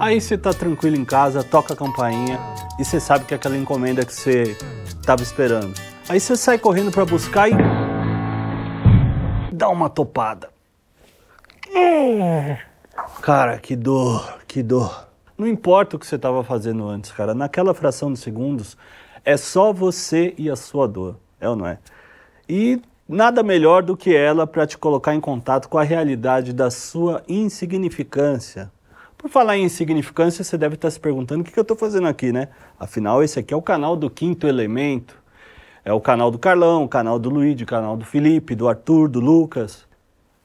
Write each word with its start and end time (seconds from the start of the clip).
Aí 0.00 0.20
você 0.20 0.38
tá 0.38 0.52
tranquilo 0.52 0.94
em 0.96 1.04
casa, 1.04 1.42
toca 1.42 1.74
a 1.74 1.76
campainha 1.76 2.38
e 2.78 2.84
você 2.84 3.00
sabe 3.00 3.24
que 3.24 3.34
é 3.34 3.36
aquela 3.36 3.56
encomenda 3.56 4.04
que 4.04 4.14
você 4.14 4.56
tava 5.04 5.22
esperando. 5.22 5.74
Aí 6.08 6.20
você 6.20 6.36
sai 6.36 6.56
correndo 6.56 6.92
para 6.92 7.04
buscar 7.04 7.48
e 7.48 7.54
dá 9.52 9.68
uma 9.68 9.90
topada. 9.90 10.50
Cara, 13.20 13.58
que 13.58 13.74
dor, 13.74 14.38
que 14.46 14.62
dor. 14.62 15.08
Não 15.36 15.48
importa 15.48 15.96
o 15.96 15.98
que 15.98 16.06
você 16.06 16.14
estava 16.14 16.44
fazendo 16.44 16.88
antes, 16.88 17.10
cara. 17.10 17.34
Naquela 17.34 17.74
fração 17.74 18.12
de 18.12 18.20
segundos, 18.20 18.76
é 19.24 19.36
só 19.36 19.72
você 19.72 20.32
e 20.38 20.48
a 20.48 20.54
sua 20.54 20.86
dor. 20.86 21.16
É 21.40 21.48
ou 21.48 21.56
não 21.56 21.66
é? 21.66 21.78
E 22.48 22.80
nada 23.08 23.42
melhor 23.42 23.82
do 23.82 23.96
que 23.96 24.14
ela 24.14 24.46
para 24.46 24.64
te 24.64 24.78
colocar 24.78 25.12
em 25.12 25.20
contato 25.20 25.68
com 25.68 25.76
a 25.76 25.82
realidade 25.82 26.52
da 26.52 26.70
sua 26.70 27.24
insignificância. 27.26 28.70
Por 29.18 29.28
falar 29.28 29.58
em 29.58 29.64
insignificância, 29.64 30.44
você 30.44 30.56
deve 30.56 30.76
estar 30.76 30.88
se 30.88 31.00
perguntando 31.00 31.40
o 31.40 31.44
que, 31.44 31.58
eu 31.58 31.62
estou 31.62 31.76
fazendo 31.76 32.06
aqui, 32.06 32.30
né? 32.30 32.48
Afinal, 32.78 33.20
esse 33.20 33.40
aqui 33.40 33.52
é 33.52 33.56
o 33.56 33.60
canal 33.60 33.96
do 33.96 34.08
Quinto 34.08 34.46
Elemento. 34.46 35.20
É 35.84 35.92
o 35.92 36.00
canal 36.00 36.30
do 36.30 36.38
Carlão, 36.38 36.84
o 36.84 36.88
canal 36.88 37.18
do 37.18 37.28
Luiz, 37.28 37.60
o 37.60 37.66
canal 37.66 37.96
do 37.96 38.04
Felipe, 38.04 38.54
do 38.54 38.68
Arthur, 38.68 39.08
do 39.08 39.18
Lucas. 39.18 39.88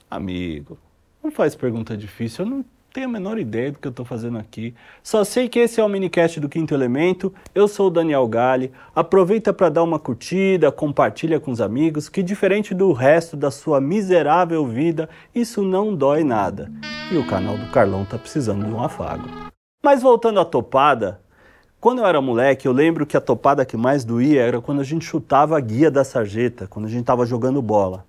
Amigo, 0.09 0.79
não 1.23 1.29
faz 1.29 1.53
pergunta 1.53 1.95
difícil, 1.95 2.45
eu 2.45 2.49
não 2.49 2.65
tenho 2.93 3.07
a 3.07 3.11
menor 3.11 3.39
ideia 3.39 3.71
do 3.71 3.79
que 3.79 3.87
eu 3.87 3.89
estou 3.89 4.05
fazendo 4.05 4.37
aqui. 4.37 4.75
Só 5.01 5.23
sei 5.23 5.49
que 5.49 5.57
esse 5.57 5.81
é 5.81 5.83
o 5.83 5.89
minicast 5.89 6.39
do 6.39 6.47
Quinto 6.47 6.75
Elemento. 6.75 7.33
Eu 7.53 7.67
sou 7.67 7.87
o 7.87 7.89
Daniel 7.89 8.27
Gale. 8.27 8.71
Aproveita 8.95 9.51
para 9.51 9.69
dar 9.69 9.83
uma 9.83 9.97
curtida, 9.97 10.71
compartilha 10.71 11.39
com 11.39 11.49
os 11.49 11.59
amigos, 11.59 12.07
que 12.07 12.21
diferente 12.21 12.73
do 12.75 12.91
resto 12.93 13.35
da 13.35 13.49
sua 13.49 13.81
miserável 13.81 14.65
vida, 14.67 15.09
isso 15.33 15.63
não 15.63 15.95
dói 15.95 16.23
nada. 16.23 16.71
E 17.11 17.17
o 17.17 17.25
canal 17.25 17.57
do 17.57 17.65
Carlão 17.71 18.05
tá 18.05 18.17
precisando 18.17 18.63
de 18.63 18.71
um 18.71 18.83
afago. 18.83 19.27
Mas 19.83 20.03
voltando 20.03 20.39
à 20.39 20.45
topada, 20.45 21.19
quando 21.81 21.99
eu 21.99 22.05
era 22.05 22.21
moleque, 22.21 22.67
eu 22.67 22.71
lembro 22.71 23.07
que 23.07 23.17
a 23.17 23.21
topada 23.21 23.65
que 23.65 23.75
mais 23.75 24.05
doía 24.05 24.43
era 24.43 24.61
quando 24.61 24.81
a 24.81 24.85
gente 24.85 25.03
chutava 25.03 25.57
a 25.57 25.59
guia 25.59 25.89
da 25.89 26.03
sarjeta, 26.03 26.67
quando 26.67 26.85
a 26.85 26.89
gente 26.89 27.01
estava 27.01 27.25
jogando 27.25 27.61
bola. 27.61 28.05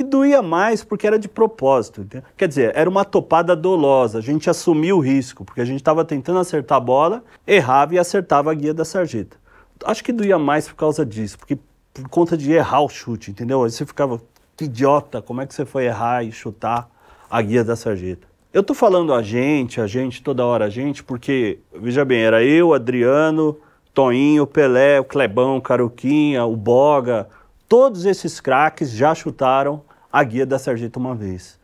E 0.00 0.02
doía 0.02 0.40
mais 0.40 0.82
porque 0.82 1.06
era 1.06 1.18
de 1.18 1.28
propósito. 1.28 2.00
Entendeu? 2.00 2.26
Quer 2.34 2.48
dizer, 2.48 2.72
era 2.74 2.88
uma 2.88 3.04
topada 3.04 3.54
dolosa. 3.54 4.16
A 4.16 4.22
gente 4.22 4.48
assumia 4.48 4.96
o 4.96 4.98
risco, 4.98 5.44
porque 5.44 5.60
a 5.60 5.64
gente 5.64 5.76
estava 5.76 6.06
tentando 6.06 6.38
acertar 6.38 6.78
a 6.78 6.80
bola, 6.80 7.22
errava 7.46 7.94
e 7.94 7.98
acertava 7.98 8.50
a 8.50 8.54
guia 8.54 8.72
da 8.72 8.82
sarjeta. 8.82 9.36
Acho 9.84 10.02
que 10.02 10.10
doía 10.10 10.38
mais 10.38 10.66
por 10.66 10.74
causa 10.74 11.04
disso, 11.04 11.36
porque 11.38 11.58
por 11.92 12.08
conta 12.08 12.34
de 12.34 12.50
errar 12.50 12.80
o 12.80 12.88
chute, 12.88 13.30
entendeu? 13.30 13.62
Aí 13.62 13.70
você 13.70 13.84
ficava, 13.84 14.22
que 14.56 14.64
idiota, 14.64 15.20
como 15.20 15.42
é 15.42 15.46
que 15.46 15.52
você 15.52 15.66
foi 15.66 15.84
errar 15.84 16.24
e 16.24 16.32
chutar 16.32 16.88
a 17.30 17.42
guia 17.42 17.62
da 17.62 17.76
sarjeta? 17.76 18.26
Eu 18.54 18.62
tô 18.62 18.72
falando 18.72 19.12
a 19.12 19.20
gente, 19.20 19.82
a 19.82 19.86
gente, 19.86 20.22
toda 20.22 20.46
hora 20.46 20.64
a 20.64 20.70
gente, 20.70 21.04
porque, 21.04 21.58
veja 21.74 22.06
bem, 22.06 22.22
era 22.22 22.42
eu, 22.42 22.72
Adriano, 22.72 23.54
Toinho, 23.92 24.46
Pelé, 24.46 24.98
o 24.98 25.04
Clebão, 25.04 25.60
Caruquinha, 25.60 26.46
o 26.46 26.56
Boga, 26.56 27.28
todos 27.68 28.06
esses 28.06 28.40
craques 28.40 28.90
já 28.92 29.14
chutaram 29.14 29.89
a 30.12 30.24
guia 30.24 30.44
da 30.44 30.58
sarjeta 30.58 30.98
uma 30.98 31.14
vez. 31.14 31.58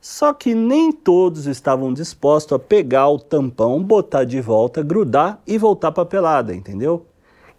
Só 0.00 0.32
que 0.32 0.54
nem 0.54 0.90
todos 0.90 1.46
estavam 1.46 1.92
dispostos 1.92 2.54
a 2.54 2.58
pegar 2.58 3.08
o 3.08 3.18
tampão, 3.18 3.82
botar 3.82 4.24
de 4.24 4.40
volta, 4.40 4.82
grudar 4.82 5.40
e 5.46 5.58
voltar 5.58 5.92
para 5.92 6.04
a 6.04 6.06
pelada, 6.06 6.54
entendeu? 6.54 7.06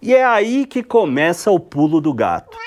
E 0.01 0.15
é 0.15 0.25
aí 0.25 0.65
que 0.65 0.81
começa 0.81 1.51
o 1.51 1.59
pulo 1.59 2.01
do 2.01 2.11
gato. 2.11 2.57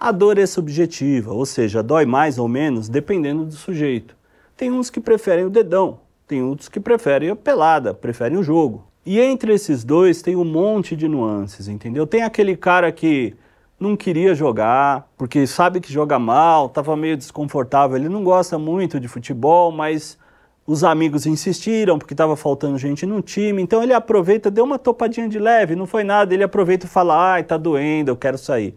A 0.00 0.10
dor 0.10 0.36
é 0.38 0.46
subjetiva, 0.46 1.32
ou 1.32 1.46
seja, 1.46 1.82
dói 1.82 2.04
mais 2.04 2.38
ou 2.38 2.48
menos 2.48 2.88
dependendo 2.88 3.44
do 3.44 3.54
sujeito. 3.54 4.16
Tem 4.56 4.72
uns 4.72 4.90
que 4.90 5.00
preferem 5.00 5.44
o 5.44 5.50
dedão, 5.50 6.00
tem 6.26 6.42
outros 6.42 6.68
que 6.68 6.80
preferem 6.80 7.30
a 7.30 7.36
pelada, 7.36 7.94
preferem 7.94 8.36
o 8.36 8.42
jogo. 8.42 8.84
E 9.04 9.20
entre 9.20 9.54
esses 9.54 9.84
dois 9.84 10.20
tem 10.20 10.34
um 10.34 10.44
monte 10.44 10.96
de 10.96 11.06
nuances, 11.06 11.68
entendeu? 11.68 12.04
Tem 12.04 12.22
aquele 12.22 12.56
cara 12.56 12.90
que 12.90 13.36
não 13.78 13.96
queria 13.96 14.34
jogar, 14.34 15.08
porque 15.16 15.46
sabe 15.46 15.80
que 15.80 15.92
joga 15.92 16.18
mal, 16.18 16.66
estava 16.66 16.96
meio 16.96 17.16
desconfortável. 17.16 17.96
Ele 17.96 18.08
não 18.08 18.24
gosta 18.24 18.58
muito 18.58 18.98
de 18.98 19.06
futebol, 19.06 19.70
mas 19.70 20.18
os 20.66 20.82
amigos 20.82 21.26
insistiram 21.26 21.98
porque 21.98 22.14
estava 22.14 22.34
faltando 22.36 22.78
gente 22.78 23.04
no 23.04 23.20
time. 23.20 23.62
Então 23.62 23.82
ele 23.82 23.92
aproveita, 23.92 24.50
deu 24.50 24.64
uma 24.64 24.78
topadinha 24.78 25.28
de 25.28 25.38
leve, 25.38 25.76
não 25.76 25.86
foi 25.86 26.04
nada. 26.04 26.32
Ele 26.32 26.42
aproveita 26.42 26.86
e 26.86 26.88
fala: 26.88 27.34
ai, 27.34 27.44
tá 27.44 27.56
doendo, 27.56 28.10
eu 28.10 28.16
quero 28.16 28.38
sair. 28.38 28.74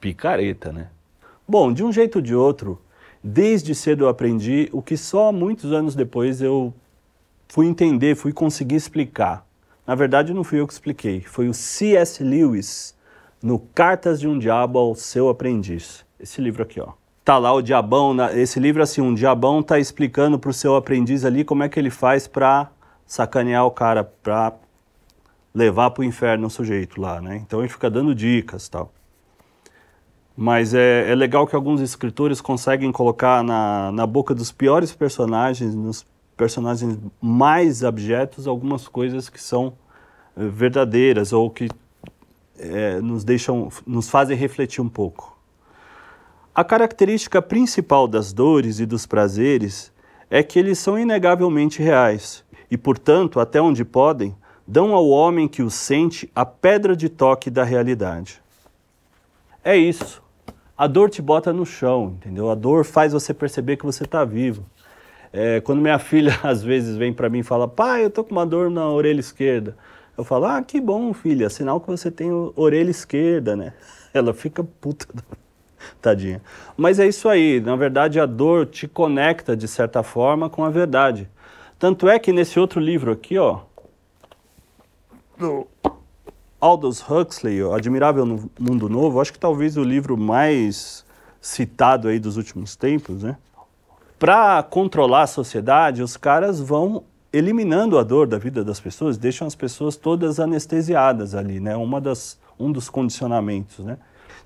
Picareta, 0.00 0.72
né? 0.72 0.88
Bom, 1.46 1.72
de 1.72 1.84
um 1.84 1.92
jeito 1.92 2.16
ou 2.16 2.22
de 2.22 2.34
outro, 2.34 2.80
desde 3.22 3.74
cedo 3.74 4.04
eu 4.04 4.08
aprendi 4.08 4.68
o 4.72 4.82
que 4.82 4.96
só 4.96 5.30
muitos 5.30 5.72
anos 5.72 5.94
depois 5.94 6.42
eu 6.42 6.74
fui 7.48 7.66
entender, 7.66 8.16
fui 8.16 8.32
conseguir 8.32 8.74
explicar. 8.74 9.46
Na 9.86 9.94
verdade, 9.94 10.34
não 10.34 10.42
fui 10.42 10.58
eu 10.58 10.66
que 10.66 10.72
expliquei, 10.72 11.20
foi 11.20 11.48
o 11.48 11.54
C.S. 11.54 12.24
Lewis 12.24 12.94
no 13.44 13.58
Cartas 13.58 14.18
de 14.18 14.26
um 14.26 14.38
Diabo 14.38 14.78
ao 14.78 14.94
Seu 14.94 15.28
Aprendiz. 15.28 16.02
Esse 16.18 16.40
livro 16.40 16.62
aqui, 16.62 16.80
ó. 16.80 16.94
Tá 17.22 17.36
lá 17.36 17.52
o 17.52 17.60
diabão, 17.60 18.16
esse 18.34 18.58
livro 18.58 18.82
assim, 18.82 19.02
um 19.02 19.12
diabão 19.12 19.62
tá 19.62 19.78
explicando 19.78 20.38
pro 20.38 20.52
seu 20.52 20.76
aprendiz 20.76 21.26
ali 21.26 21.44
como 21.44 21.62
é 21.62 21.68
que 21.68 21.78
ele 21.78 21.90
faz 21.90 22.26
para 22.26 22.70
sacanear 23.06 23.66
o 23.66 23.70
cara, 23.70 24.02
para 24.02 24.54
levar 25.54 25.90
pro 25.90 26.02
inferno 26.02 26.46
o 26.46 26.50
sujeito 26.50 26.98
lá, 26.98 27.20
né? 27.20 27.36
Então 27.36 27.60
ele 27.60 27.68
fica 27.68 27.90
dando 27.90 28.14
dicas 28.14 28.68
tal. 28.68 28.90
Mas 30.34 30.72
é, 30.72 31.10
é 31.10 31.14
legal 31.14 31.46
que 31.46 31.54
alguns 31.54 31.82
escritores 31.82 32.40
conseguem 32.40 32.90
colocar 32.92 33.42
na, 33.44 33.92
na 33.92 34.06
boca 34.06 34.34
dos 34.34 34.52
piores 34.52 34.92
personagens, 34.94 35.74
nos 35.74 36.06
personagens 36.34 36.98
mais 37.20 37.84
abjetos, 37.84 38.46
algumas 38.46 38.88
coisas 38.88 39.28
que 39.28 39.40
são 39.40 39.74
eh, 40.36 40.46
verdadeiras 40.46 41.32
ou 41.32 41.48
que 41.50 41.68
é, 42.58 43.00
nos 43.00 43.24
deixam, 43.24 43.68
nos 43.86 44.08
fazem 44.08 44.36
refletir 44.36 44.80
um 44.80 44.88
pouco. 44.88 45.36
A 46.54 46.62
característica 46.62 47.42
principal 47.42 48.06
das 48.06 48.32
dores 48.32 48.78
e 48.78 48.86
dos 48.86 49.06
prazeres 49.06 49.92
é 50.30 50.42
que 50.42 50.58
eles 50.58 50.78
são 50.78 50.98
inegavelmente 50.98 51.82
reais 51.82 52.44
e, 52.70 52.76
portanto, 52.76 53.40
até 53.40 53.60
onde 53.60 53.84
podem, 53.84 54.34
dão 54.66 54.94
ao 54.94 55.08
homem 55.08 55.48
que 55.48 55.62
os 55.62 55.74
sente 55.74 56.30
a 56.34 56.46
pedra 56.46 56.96
de 56.96 57.08
toque 57.08 57.50
da 57.50 57.64
realidade. 57.64 58.40
É 59.62 59.76
isso. 59.76 60.22
A 60.76 60.86
dor 60.86 61.10
te 61.10 61.22
bota 61.22 61.52
no 61.52 61.64
chão, 61.64 62.16
entendeu? 62.16 62.50
A 62.50 62.54
dor 62.54 62.84
faz 62.84 63.12
você 63.12 63.32
perceber 63.32 63.76
que 63.76 63.84
você 63.84 64.04
está 64.04 64.24
vivo. 64.24 64.64
É, 65.32 65.60
quando 65.60 65.80
minha 65.80 65.98
filha 65.98 66.38
às 66.42 66.62
vezes 66.62 66.96
vem 66.96 67.12
para 67.12 67.28
mim 67.28 67.40
e 67.40 67.42
fala, 67.42 67.66
pai, 67.66 68.04
eu 68.04 68.10
tô 68.10 68.22
com 68.22 68.32
uma 68.32 68.46
dor 68.46 68.70
na 68.70 68.88
orelha 68.88 69.20
esquerda. 69.20 69.76
Eu 70.16 70.24
falo, 70.24 70.46
ah, 70.46 70.62
que 70.62 70.80
bom, 70.80 71.12
filha, 71.12 71.50
sinal 71.50 71.80
que 71.80 71.88
você 71.88 72.10
tem 72.10 72.30
orelha 72.54 72.90
esquerda, 72.90 73.56
né? 73.56 73.72
Ela 74.14 74.32
fica 74.32 74.62
puta, 74.62 75.06
tadinha. 76.00 76.40
Mas 76.76 76.98
é 76.98 77.06
isso 77.06 77.28
aí, 77.28 77.60
na 77.60 77.74
verdade 77.74 78.20
a 78.20 78.26
dor 78.26 78.66
te 78.66 78.86
conecta 78.86 79.56
de 79.56 79.66
certa 79.66 80.02
forma 80.02 80.48
com 80.48 80.64
a 80.64 80.70
verdade. 80.70 81.28
Tanto 81.78 82.08
é 82.08 82.18
que 82.18 82.32
nesse 82.32 82.58
outro 82.60 82.80
livro 82.80 83.10
aqui, 83.10 83.36
ó, 83.36 83.60
do 85.36 85.66
Aldous 86.60 87.04
Huxley, 87.08 87.62
o 87.62 87.74
Admirável 87.74 88.24
Mundo 88.58 88.88
Novo, 88.88 89.20
acho 89.20 89.32
que 89.32 89.38
talvez 89.38 89.76
o 89.76 89.82
livro 89.82 90.16
mais 90.16 91.04
citado 91.40 92.08
aí 92.08 92.18
dos 92.18 92.36
últimos 92.36 92.74
tempos, 92.76 93.22
né? 93.22 93.36
Para 94.18 94.62
controlar 94.62 95.22
a 95.22 95.26
sociedade, 95.26 96.02
os 96.02 96.16
caras 96.16 96.60
vão 96.60 97.04
eliminando 97.36 97.98
a 97.98 98.04
dor 98.04 98.28
da 98.28 98.38
vida 98.38 98.62
das 98.62 98.78
pessoas, 98.78 99.18
deixam 99.18 99.44
as 99.44 99.56
pessoas 99.56 99.96
todas 99.96 100.38
anestesiadas 100.38 101.34
ali, 101.34 101.58
né? 101.58 101.74
Uma 101.74 102.00
das, 102.00 102.38
um 102.58 102.70
dos 102.70 102.88
condicionamentos, 102.88 103.84
né? 103.84 103.98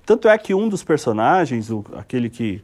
Tanto 0.03 0.27
é 0.27 0.35
que 0.39 0.55
um 0.55 0.67
dos 0.67 0.83
personagens, 0.83 1.69
o, 1.69 1.85
aquele 1.95 2.31
que 2.31 2.63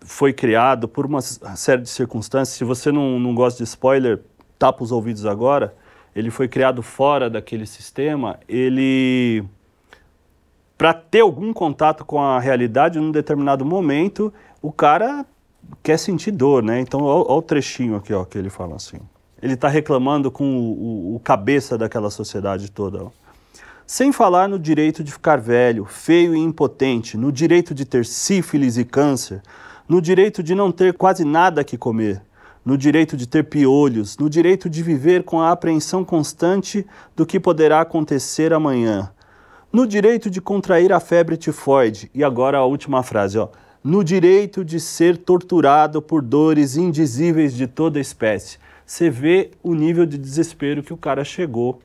foi 0.00 0.32
criado 0.32 0.88
por 0.88 1.04
uma 1.04 1.20
série 1.20 1.82
de 1.82 1.90
circunstâncias, 1.90 2.56
se 2.56 2.64
você 2.64 2.90
não, 2.90 3.20
não 3.20 3.34
gosta 3.34 3.62
de 3.62 3.68
spoiler, 3.68 4.22
tapa 4.58 4.82
os 4.82 4.90
ouvidos 4.90 5.26
agora, 5.26 5.74
ele 6.14 6.30
foi 6.30 6.48
criado 6.48 6.82
fora 6.82 7.28
daquele 7.28 7.66
sistema, 7.66 8.40
ele 8.48 9.44
para 10.78 10.94
ter 10.94 11.20
algum 11.20 11.52
contato 11.52 12.02
com 12.02 12.18
a 12.18 12.40
realidade 12.40 12.98
num 12.98 13.10
determinado 13.10 13.64
momento, 13.64 14.32
o 14.62 14.72
cara 14.72 15.26
quer 15.82 15.98
sentir 15.98 16.30
dor, 16.30 16.62
né? 16.62 16.80
Então, 16.80 17.02
olha 17.02 17.24
o 17.30 17.42
trechinho 17.42 17.96
aqui, 17.96 18.14
ó, 18.14 18.24
que 18.24 18.38
ele 18.38 18.50
fala 18.50 18.76
assim. 18.76 19.00
Ele 19.42 19.54
está 19.54 19.68
reclamando 19.68 20.30
com 20.30 20.56
o, 20.56 20.62
o, 20.62 21.16
o, 21.16 21.20
cabeça 21.20 21.76
daquela 21.76 22.10
sociedade 22.10 22.70
toda. 22.70 23.04
Ó. 23.04 23.10
Sem 23.86 24.10
falar 24.10 24.48
no 24.48 24.58
direito 24.58 25.04
de 25.04 25.12
ficar 25.12 25.38
velho, 25.38 25.84
feio 25.84 26.34
e 26.34 26.38
impotente, 26.38 27.16
no 27.16 27.30
direito 27.30 27.74
de 27.74 27.84
ter 27.84 28.06
sífilis 28.06 28.78
e 28.78 28.84
câncer, 28.84 29.42
no 29.88 30.00
direito 30.00 30.42
de 30.42 30.54
não 30.54 30.72
ter 30.72 30.94
quase 30.94 31.24
nada 31.24 31.62
que 31.62 31.76
comer, 31.76 32.22
no 32.64 32.76
direito 32.78 33.16
de 33.16 33.28
ter 33.28 33.44
piolhos, 33.44 34.16
no 34.16 34.28
direito 34.28 34.68
de 34.68 34.82
viver 34.82 35.22
com 35.22 35.40
a 35.40 35.52
apreensão 35.52 36.04
constante 36.04 36.84
do 37.14 37.26
que 37.26 37.38
poderá 37.38 37.82
acontecer 37.82 38.52
amanhã, 38.52 39.12
no 39.70 39.86
direito 39.86 40.30
de 40.30 40.40
contrair 40.40 40.92
a 40.92 40.98
febre 40.98 41.36
tifoide, 41.36 42.10
e 42.14 42.24
agora 42.24 42.58
a 42.58 42.64
última 42.64 43.02
frase, 43.02 43.38
ó, 43.38 43.48
no 43.84 44.02
direito 44.02 44.64
de 44.64 44.80
ser 44.80 45.16
torturado 45.18 46.02
por 46.02 46.22
dores 46.22 46.76
indizíveis 46.76 47.54
de 47.54 47.66
toda 47.68 48.00
espécie 48.00 48.58
você 48.86 49.10
vê 49.10 49.50
o 49.64 49.74
nível 49.74 50.06
de 50.06 50.16
desespero 50.16 50.80
que 50.82 50.92
o 50.92 50.96
cara 50.96 51.24
chegou, 51.24 51.80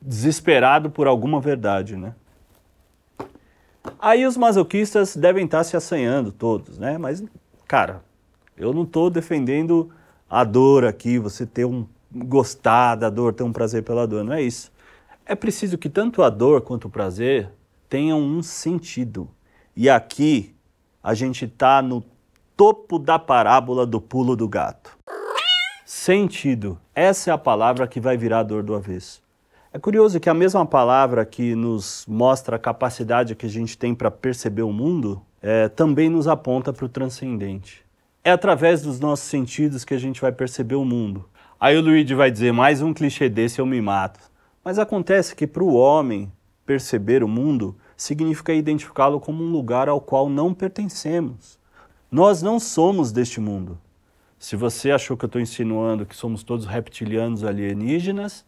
desesperado 0.00 0.90
por 0.90 1.06
alguma 1.06 1.40
verdade, 1.40 1.94
né? 1.94 2.14
Aí 3.98 4.26
os 4.26 4.36
masoquistas 4.36 5.14
devem 5.14 5.44
estar 5.44 5.62
se 5.62 5.76
assanhando 5.76 6.32
todos, 6.32 6.78
né? 6.78 6.96
Mas, 6.96 7.22
cara, 7.66 8.02
eu 8.56 8.72
não 8.72 8.84
estou 8.84 9.10
defendendo 9.10 9.90
a 10.28 10.42
dor 10.42 10.84
aqui, 10.84 11.18
você 11.18 11.44
ter 11.44 11.66
um 11.66 11.86
gostar 12.10 12.94
da 12.94 13.10
dor, 13.10 13.34
ter 13.34 13.42
um 13.42 13.52
prazer 13.52 13.82
pela 13.82 14.06
dor, 14.06 14.24
não 14.24 14.32
é 14.32 14.42
isso. 14.42 14.72
É 15.26 15.34
preciso 15.34 15.76
que 15.76 15.90
tanto 15.90 16.22
a 16.22 16.30
dor 16.30 16.62
quanto 16.62 16.86
o 16.86 16.90
prazer 16.90 17.50
tenham 17.88 18.20
um 18.20 18.42
sentido. 18.42 19.28
E 19.76 19.90
aqui 19.90 20.54
a 21.02 21.12
gente 21.12 21.44
está 21.44 21.82
no 21.82 22.02
topo 22.56 22.98
da 22.98 23.18
parábola 23.18 23.86
do 23.86 24.00
pulo 24.00 24.34
do 24.34 24.48
gato. 24.48 24.97
Sentido. 25.90 26.78
Essa 26.94 27.30
é 27.30 27.32
a 27.32 27.38
palavra 27.38 27.86
que 27.86 27.98
vai 27.98 28.14
virar 28.14 28.40
a 28.40 28.42
dor 28.42 28.62
do 28.62 28.74
avesso. 28.74 29.22
É 29.72 29.78
curioso 29.78 30.20
que 30.20 30.28
a 30.28 30.34
mesma 30.34 30.66
palavra 30.66 31.24
que 31.24 31.54
nos 31.54 32.04
mostra 32.06 32.56
a 32.56 32.58
capacidade 32.58 33.34
que 33.34 33.46
a 33.46 33.48
gente 33.48 33.78
tem 33.78 33.94
para 33.94 34.10
perceber 34.10 34.60
o 34.60 34.70
mundo 34.70 35.22
é, 35.40 35.66
também 35.66 36.10
nos 36.10 36.28
aponta 36.28 36.74
para 36.74 36.84
o 36.84 36.90
transcendente. 36.90 37.82
É 38.22 38.30
através 38.30 38.82
dos 38.82 39.00
nossos 39.00 39.30
sentidos 39.30 39.82
que 39.82 39.94
a 39.94 39.98
gente 39.98 40.20
vai 40.20 40.30
perceber 40.30 40.74
o 40.74 40.84
mundo. 40.84 41.24
Aí 41.58 41.74
o 41.74 41.80
Luigi 41.80 42.14
vai 42.14 42.30
dizer: 42.30 42.52
mais 42.52 42.82
um 42.82 42.92
clichê 42.92 43.30
desse 43.30 43.58
eu 43.58 43.64
me 43.64 43.80
mato. 43.80 44.20
Mas 44.62 44.78
acontece 44.78 45.34
que 45.34 45.46
para 45.46 45.64
o 45.64 45.72
homem 45.72 46.30
perceber 46.66 47.24
o 47.24 47.28
mundo 47.28 47.74
significa 47.96 48.52
identificá-lo 48.52 49.18
como 49.18 49.42
um 49.42 49.50
lugar 49.50 49.88
ao 49.88 50.02
qual 50.02 50.28
não 50.28 50.52
pertencemos. 50.52 51.58
Nós 52.12 52.42
não 52.42 52.60
somos 52.60 53.10
deste 53.10 53.40
mundo. 53.40 53.78
Se 54.38 54.54
você 54.54 54.92
achou 54.92 55.16
que 55.16 55.24
eu 55.24 55.26
estou 55.26 55.40
insinuando 55.40 56.06
que 56.06 56.14
somos 56.14 56.44
todos 56.44 56.64
reptilianos 56.64 57.42
alienígenas, 57.42 58.46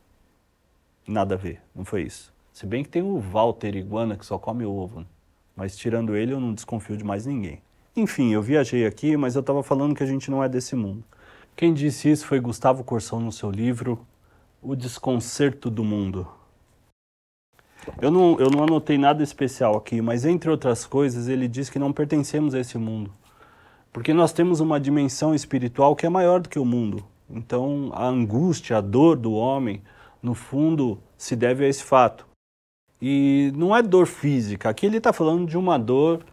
nada 1.06 1.34
a 1.34 1.38
ver, 1.38 1.60
não 1.74 1.84
foi 1.84 2.02
isso. 2.02 2.32
Se 2.52 2.64
bem 2.64 2.84
que 2.84 2.88
tem 2.88 3.02
o 3.02 3.18
Walter 3.18 3.74
Iguana 3.74 4.16
que 4.16 4.24
só 4.24 4.38
come 4.38 4.64
ovo, 4.64 5.04
mas 5.56 5.76
tirando 5.76 6.14
ele 6.14 6.32
eu 6.32 6.38
não 6.38 6.54
desconfio 6.54 6.96
de 6.96 7.02
mais 7.02 7.26
ninguém. 7.26 7.60
Enfim, 7.96 8.32
eu 8.32 8.40
viajei 8.40 8.86
aqui, 8.86 9.16
mas 9.16 9.34
eu 9.34 9.40
estava 9.40 9.64
falando 9.64 9.96
que 9.96 10.02
a 10.02 10.06
gente 10.06 10.30
não 10.30 10.44
é 10.44 10.48
desse 10.48 10.76
mundo. 10.76 11.02
Quem 11.56 11.74
disse 11.74 12.08
isso 12.08 12.24
foi 12.24 12.38
Gustavo 12.38 12.84
Corsão 12.84 13.18
no 13.18 13.32
seu 13.32 13.50
livro 13.50 14.06
O 14.62 14.76
Desconcerto 14.76 15.68
do 15.68 15.82
Mundo. 15.82 16.26
Eu 18.00 18.12
não, 18.12 18.38
eu 18.38 18.48
não 18.48 18.62
anotei 18.62 18.96
nada 18.96 19.24
especial 19.24 19.76
aqui, 19.76 20.00
mas 20.00 20.24
entre 20.24 20.48
outras 20.48 20.86
coisas 20.86 21.26
ele 21.26 21.48
diz 21.48 21.68
que 21.68 21.80
não 21.80 21.92
pertencemos 21.92 22.54
a 22.54 22.60
esse 22.60 22.78
mundo. 22.78 23.12
Porque 23.92 24.14
nós 24.14 24.32
temos 24.32 24.60
uma 24.60 24.78
dimensão 24.78 25.34
espiritual 25.34 25.96
que 25.96 26.06
é 26.06 26.08
maior 26.08 26.40
do 26.40 26.48
que 26.48 26.58
o 26.58 26.64
mundo. 26.64 27.04
Então 27.28 27.90
a 27.92 28.06
angústia, 28.06 28.78
a 28.78 28.80
dor 28.80 29.16
do 29.16 29.32
homem, 29.32 29.82
no 30.22 30.34
fundo, 30.34 30.98
se 31.16 31.34
deve 31.34 31.64
a 31.64 31.68
esse 31.68 31.82
fato. 31.82 32.26
E 33.00 33.52
não 33.56 33.74
é 33.74 33.82
dor 33.82 34.06
física, 34.06 34.68
aqui 34.68 34.84
ele 34.84 34.98
está 34.98 35.12
falando 35.12 35.46
de 35.46 35.56
uma 35.56 35.78
dor 35.78 36.24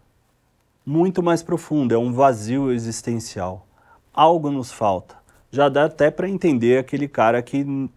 muito 0.86 1.24
mais 1.24 1.42
profunda, 1.42 1.96
é 1.96 1.98
um 1.98 2.12
vazio 2.12 2.72
existencial. 2.72 3.66
Algo 4.14 4.52
nos 4.52 4.72
falta. 4.72 5.16
Já 5.52 5.70
dá 5.70 5.86
até 5.86 6.12
para 6.12 6.30
entender 6.30 6.78
aquele 6.78 7.08
cara 7.08 7.42
que 7.42 7.90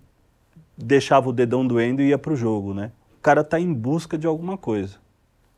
deixava 0.76 1.28
o 1.28 1.32
dedão 1.32 1.66
doendo 1.66 2.00
e 2.00 2.08
ia 2.08 2.18
para 2.18 2.32
o 2.32 2.36
jogo, 2.36 2.72
né? 2.72 2.92
O 3.18 3.22
cara 3.22 3.42
está 3.42 3.60
em 3.60 3.72
busca 3.72 4.16
de 4.16 4.26
alguma 4.26 4.56
coisa. 4.56 4.98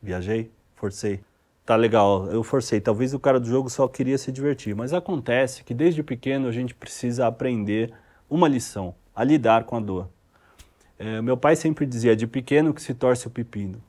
Viajei, 0.02 0.50
forcei. 0.74 1.20
Tá 1.64 1.76
legal, 1.76 2.26
eu 2.26 2.42
forcei. 2.42 2.80
Talvez 2.80 3.14
o 3.14 3.20
cara 3.20 3.38
do 3.38 3.46
jogo 3.46 3.70
só 3.70 3.86
queria 3.86 4.18
se 4.18 4.32
divertir, 4.32 4.74
mas 4.74 4.92
acontece 4.92 5.62
que 5.62 5.72
desde 5.72 6.02
pequeno 6.02 6.48
a 6.48 6.52
gente 6.52 6.74
precisa 6.74 7.26
aprender 7.26 7.92
uma 8.28 8.48
lição, 8.48 8.94
a 9.14 9.22
lidar 9.22 9.64
com 9.64 9.76
a 9.76 9.80
dor. 9.80 10.08
É, 10.98 11.20
meu 11.20 11.36
pai 11.36 11.54
sempre 11.54 11.86
dizia, 11.86 12.16
de 12.16 12.26
pequeno 12.26 12.74
que 12.74 12.82
se 12.82 12.94
torce 12.94 13.26
o 13.26 13.30
pepino. 13.30 13.80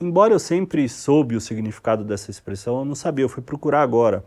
Embora 0.00 0.32
eu 0.32 0.38
sempre 0.38 0.88
soube 0.88 1.36
o 1.36 1.40
significado 1.40 2.04
dessa 2.04 2.30
expressão, 2.30 2.78
eu 2.78 2.84
não 2.84 2.94
sabia, 2.94 3.24
eu 3.24 3.28
fui 3.28 3.42
procurar 3.42 3.82
agora. 3.82 4.24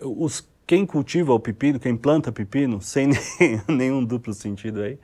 Os, 0.00 0.46
quem 0.66 0.86
cultiva 0.86 1.32
o 1.32 1.40
pepino, 1.40 1.80
quem 1.80 1.96
planta 1.96 2.30
pepino, 2.30 2.80
sem 2.80 3.10
nenhum 3.66 4.04
duplo 4.04 4.32
sentido 4.32 4.82
aí, 4.82 4.98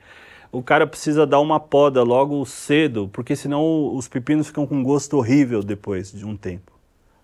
o 0.51 0.61
cara 0.61 0.85
precisa 0.85 1.25
dar 1.25 1.39
uma 1.39 1.59
poda 1.59 2.03
logo 2.03 2.45
cedo, 2.45 3.09
porque 3.13 3.35
senão 3.35 3.95
os 3.95 4.07
pepinos 4.07 4.47
ficam 4.47 4.67
com 4.67 4.83
gosto 4.83 5.17
horrível 5.17 5.63
depois 5.63 6.11
de 6.11 6.25
um 6.25 6.35
tempo. 6.35 6.71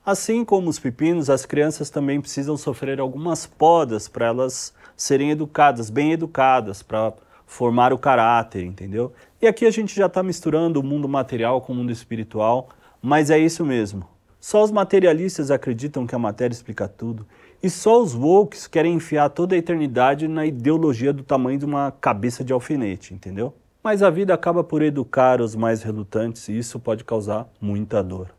Assim 0.06 0.46
como 0.46 0.70
os 0.70 0.80
pepinos, 0.80 1.30
as 1.30 1.46
crianças 1.46 1.90
também 1.90 2.22
precisam 2.22 2.56
sofrer 2.56 3.00
algumas 3.00 3.46
podas 3.46 4.08
para 4.08 4.28
elas 4.28 4.74
serem 4.96 5.32
educadas, 5.32 5.90
bem 5.90 6.14
educadas, 6.14 6.82
para 6.82 7.14
formar 7.46 7.92
o 7.92 7.98
caráter, 7.98 8.64
entendeu? 8.64 9.12
E 9.42 9.48
aqui 9.48 9.66
a 9.66 9.72
gente 9.72 9.94
já 9.94 10.06
está 10.06 10.24
misturando 10.24 10.80
o 10.80 10.84
mundo 10.84 11.10
material 11.10 11.60
com 11.60 11.74
o 11.74 11.76
mundo 11.76 11.92
espiritual, 11.92 12.70
mas 13.02 13.30
é 13.30 13.38
isso 13.38 13.66
mesmo. 13.66 14.08
Só 14.40 14.64
os 14.64 14.72
materialistas 14.72 15.52
acreditam 15.52 16.08
que 16.08 16.16
a 16.16 16.20
matéria 16.20 16.54
explica 16.54 16.88
tudo, 16.88 17.28
e 17.62 17.70
só 17.70 18.02
os 18.02 18.14
wokes 18.14 18.68
querem 18.68 18.94
enfiar 18.94 19.30
toda 19.30 19.56
a 19.56 19.58
eternidade 19.58 20.28
na 20.28 20.46
ideologia 20.46 21.12
do 21.12 21.24
tamanho 21.24 21.58
de 21.58 21.66
uma 21.66 21.92
cabeça 21.92 22.44
de 22.44 22.54
alfinete, 22.54 23.14
entendeu? 23.14 23.54
Mas 23.84 24.04
a 24.04 24.10
vida 24.10 24.34
acaba 24.34 24.64
por 24.64 24.82
educar 24.82 25.42
os 25.42 25.56
mais 25.56 25.82
relutantes 25.82 26.48
e 26.50 26.58
isso 26.58 26.80
pode 26.80 27.04
causar 27.04 27.48
muita 27.60 28.04
dor. 28.04 28.30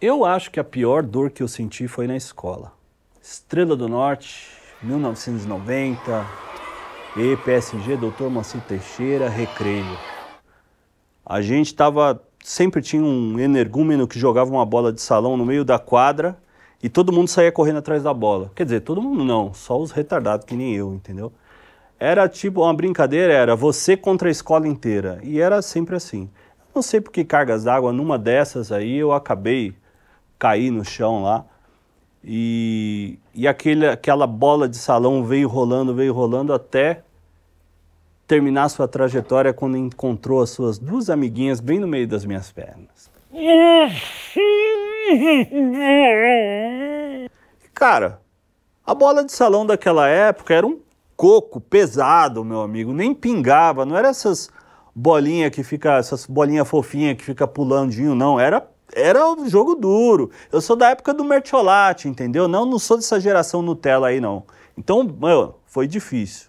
Eu 0.00 0.24
acho 0.24 0.50
que 0.50 0.58
a 0.58 0.64
pior 0.64 1.02
dor 1.02 1.30
que 1.30 1.42
eu 1.42 1.48
senti 1.48 1.86
foi 1.86 2.06
na 2.06 2.16
escola. 2.16 2.72
Estrela 3.22 3.76
do 3.76 3.88
Norte, 3.88 4.48
1990, 4.82 6.26
e 7.16 7.36
Dr. 7.96 8.28
Maci 8.30 8.58
Teixeira, 8.66 9.28
Recreio. 9.28 9.96
A 11.24 11.40
gente 11.40 11.68
estava. 11.68 12.20
Sempre 12.42 12.82
tinha 12.82 13.02
um 13.02 13.38
energúmeno 13.38 14.06
que 14.06 14.18
jogava 14.18 14.50
uma 14.50 14.66
bola 14.66 14.92
de 14.92 15.00
salão 15.00 15.34
no 15.34 15.46
meio 15.46 15.64
da 15.64 15.78
quadra 15.78 16.36
e 16.84 16.88
todo 16.90 17.10
mundo 17.10 17.28
saía 17.28 17.50
correndo 17.50 17.78
atrás 17.78 18.02
da 18.02 18.12
bola. 18.12 18.52
Quer 18.54 18.64
dizer, 18.64 18.80
todo 18.80 19.00
mundo 19.00 19.24
não, 19.24 19.54
só 19.54 19.80
os 19.80 19.90
retardados 19.90 20.44
que 20.44 20.54
nem 20.54 20.74
eu, 20.74 20.92
entendeu? 20.92 21.32
Era 21.98 22.28
tipo 22.28 22.60
uma 22.60 22.74
brincadeira, 22.74 23.32
era 23.32 23.56
você 23.56 23.96
contra 23.96 24.28
a 24.28 24.30
escola 24.30 24.68
inteira. 24.68 25.18
E 25.22 25.40
era 25.40 25.62
sempre 25.62 25.96
assim. 25.96 26.28
Não 26.74 26.82
sei 26.82 27.00
por 27.00 27.10
que 27.10 27.24
cargas 27.24 27.64
d'água, 27.64 27.90
numa 27.90 28.18
dessas 28.18 28.70
aí 28.70 28.96
eu 28.98 29.14
acabei 29.14 29.72
cair 30.38 30.70
no 30.70 30.84
chão 30.84 31.22
lá. 31.22 31.46
E, 32.22 33.18
e 33.34 33.48
aquele, 33.48 33.88
aquela 33.88 34.26
bola 34.26 34.68
de 34.68 34.76
salão 34.76 35.24
veio 35.24 35.48
rolando, 35.48 35.94
veio 35.94 36.12
rolando 36.12 36.52
até 36.52 37.02
terminar 38.26 38.68
sua 38.68 38.86
trajetória 38.86 39.54
quando 39.54 39.78
encontrou 39.78 40.42
as 40.42 40.50
suas 40.50 40.78
duas 40.78 41.08
amiguinhas 41.08 41.60
bem 41.60 41.78
no 41.78 41.88
meio 41.88 42.06
das 42.06 42.26
minhas 42.26 42.52
pernas. 42.52 43.10
Cara, 47.74 48.20
a 48.84 48.94
bola 48.94 49.24
de 49.24 49.32
salão 49.32 49.66
daquela 49.66 50.08
época 50.08 50.54
era 50.54 50.66
um 50.66 50.80
coco 51.16 51.60
pesado, 51.60 52.44
meu 52.44 52.60
amigo, 52.60 52.92
nem 52.92 53.14
pingava, 53.14 53.84
não 53.84 53.96
era 53.96 54.08
essas 54.08 54.50
bolinhas 54.94 55.50
que 55.50 55.62
fica, 55.62 55.96
essas 55.96 56.26
bolinhas 56.26 56.68
fofinhas 56.68 57.16
que 57.16 57.24
fica 57.24 57.46
pulandinho, 57.46 58.14
não, 58.14 58.38
era 58.38 58.68
era 58.94 59.28
um 59.28 59.48
jogo 59.48 59.74
duro. 59.74 60.30
Eu 60.52 60.60
sou 60.60 60.76
da 60.76 60.90
época 60.90 61.12
do 61.12 61.24
mertiolate, 61.24 62.08
entendeu? 62.08 62.46
Não, 62.46 62.64
não 62.64 62.78
sou 62.78 62.96
dessa 62.96 63.18
geração 63.18 63.60
Nutella 63.60 64.08
aí, 64.08 64.20
não. 64.20 64.44
Então, 64.78 65.16
foi 65.66 65.88
difícil. 65.88 66.48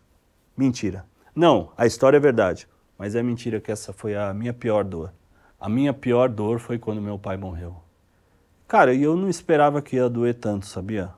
Mentira. 0.55 1.05
Não, 1.35 1.71
a 1.77 1.85
história 1.85 2.17
é 2.17 2.19
verdade. 2.19 2.67
Mas 2.97 3.15
é 3.15 3.23
mentira 3.23 3.59
que 3.59 3.71
essa 3.71 3.91
foi 3.91 4.15
a 4.15 4.33
minha 4.33 4.53
pior 4.53 4.83
dor. 4.83 5.11
A 5.59 5.67
minha 5.67 5.93
pior 5.93 6.29
dor 6.29 6.59
foi 6.59 6.77
quando 6.77 7.01
meu 7.01 7.17
pai 7.17 7.35
morreu. 7.35 7.84
Cara, 8.67 8.95
e 8.95 9.03
eu 9.03 9.15
não 9.15 9.29
esperava 9.29 9.79
que 9.79 9.95
ia 9.95 10.09
doer 10.09 10.33
tanto, 10.33 10.65
sabia? 10.65 11.11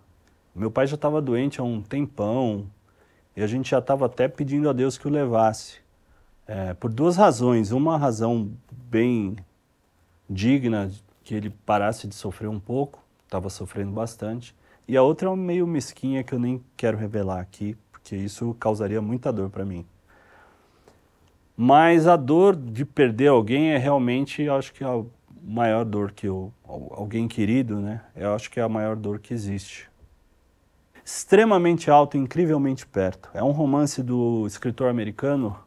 Meu 0.53 0.69
pai 0.69 0.85
já 0.85 0.95
estava 0.95 1.21
doente 1.21 1.61
há 1.61 1.63
um 1.63 1.81
tempão 1.81 2.67
e 3.37 3.41
a 3.41 3.47
gente 3.47 3.69
já 3.69 3.79
estava 3.79 4.05
até 4.05 4.27
pedindo 4.27 4.69
a 4.69 4.73
Deus 4.73 4.97
que 4.97 5.07
o 5.07 5.11
levasse. 5.11 5.77
É, 6.45 6.73
por 6.73 6.91
duas 6.91 7.15
razões. 7.15 7.71
Uma 7.71 7.97
razão 7.97 8.51
bem 8.69 9.37
digna 10.29 10.91
que 11.23 11.35
ele 11.35 11.49
parasse 11.49 12.05
de 12.05 12.15
sofrer 12.15 12.49
um 12.49 12.59
pouco, 12.59 13.01
estava 13.23 13.49
sofrendo 13.49 13.91
bastante. 13.91 14.53
E 14.85 14.97
a 14.97 15.01
outra 15.01 15.29
é 15.29 15.35
meio 15.35 15.65
mesquinha 15.65 16.25
que 16.25 16.33
eu 16.33 16.39
nem 16.39 16.61
quero 16.75 16.97
revelar 16.97 17.39
aqui, 17.39 17.77
porque 17.91 18.15
isso 18.15 18.53
causaria 18.59 19.01
muita 19.01 19.31
dor 19.31 19.49
para 19.49 19.63
mim. 19.63 19.85
Mas 21.55 22.07
a 22.07 22.17
dor 22.17 22.57
de 22.57 22.83
perder 22.83 23.27
alguém 23.27 23.69
é 23.69 23.77
realmente, 23.77 24.49
acho 24.49 24.73
que 24.73 24.83
a 24.83 25.03
maior 25.47 25.85
dor 25.85 26.11
que 26.11 26.27
eu, 26.27 26.51
alguém 26.65 27.27
querido, 27.27 27.79
né? 27.79 28.01
Eu 28.13 28.35
acho 28.35 28.51
que 28.51 28.59
é 28.59 28.63
a 28.63 28.67
maior 28.69 28.97
dor 28.97 29.19
que 29.19 29.33
existe. 29.33 29.89
Extremamente 31.03 31.89
alto, 31.89 32.17
incrivelmente 32.17 32.85
perto. 32.85 33.29
É 33.33 33.41
um 33.41 33.51
romance 33.51 34.03
do 34.03 34.45
escritor 34.45 34.89
americano 34.89 35.57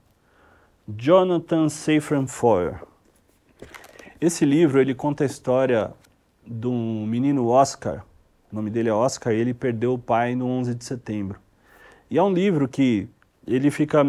Jonathan 0.86 1.70
Safran 1.70 2.26
Foer. 2.26 2.82
Esse 4.20 4.44
livro 4.44 4.80
ele 4.80 4.94
conta 4.94 5.24
a 5.24 5.26
história 5.26 5.94
de 6.46 6.66
um 6.66 7.06
menino 7.06 7.48
Oscar, 7.48 8.04
o 8.52 8.56
nome 8.56 8.68
dele 8.68 8.90
é 8.90 8.92
Oscar, 8.92 9.32
e 9.32 9.36
ele 9.36 9.54
perdeu 9.54 9.94
o 9.94 9.98
pai 9.98 10.34
no 10.34 10.46
11 10.46 10.74
de 10.74 10.84
setembro. 10.84 11.40
E 12.10 12.18
é 12.18 12.22
um 12.22 12.32
livro 12.32 12.68
que 12.68 13.08
ele 13.46 13.70
fica 13.70 14.04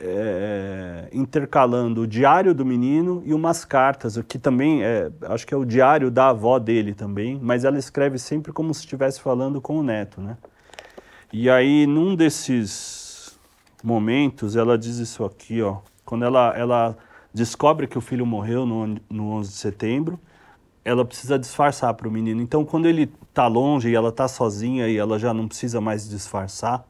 é, 0.00 1.08
intercalando 1.12 2.02
o 2.02 2.06
diário 2.06 2.54
do 2.54 2.64
menino 2.64 3.22
e 3.26 3.34
umas 3.34 3.64
cartas, 3.64 4.16
o 4.16 4.24
que 4.24 4.38
também 4.38 4.82
é, 4.82 5.10
acho 5.22 5.46
que 5.46 5.52
é 5.52 5.56
o 5.56 5.64
diário 5.64 6.10
da 6.10 6.28
avó 6.28 6.58
dele 6.58 6.94
também, 6.94 7.38
mas 7.40 7.64
ela 7.64 7.78
escreve 7.78 8.18
sempre 8.18 8.52
como 8.52 8.72
se 8.72 8.80
estivesse 8.80 9.20
falando 9.20 9.60
com 9.60 9.78
o 9.78 9.82
neto, 9.82 10.20
né? 10.20 10.38
E 11.32 11.48
aí, 11.48 11.86
num 11.86 12.16
desses 12.16 13.38
momentos, 13.84 14.56
ela 14.56 14.76
diz 14.76 14.96
isso 14.96 15.24
aqui, 15.24 15.62
ó, 15.62 15.78
quando 16.04 16.24
ela, 16.24 16.52
ela 16.56 16.96
descobre 17.32 17.86
que 17.86 17.96
o 17.96 18.00
filho 18.00 18.26
morreu 18.26 18.66
no, 18.66 18.96
no 19.08 19.30
11 19.32 19.50
de 19.50 19.56
setembro, 19.56 20.18
ela 20.84 21.04
precisa 21.04 21.38
disfarçar 21.38 21.94
para 21.94 22.08
o 22.08 22.10
menino. 22.10 22.40
Então, 22.42 22.64
quando 22.64 22.86
ele 22.86 23.12
está 23.28 23.46
longe 23.46 23.90
e 23.90 23.94
ela 23.94 24.08
está 24.08 24.26
sozinha 24.26 24.88
e 24.88 24.96
ela 24.96 25.18
já 25.18 25.32
não 25.32 25.46
precisa 25.46 25.80
mais 25.80 26.08
disfarçar, 26.08 26.84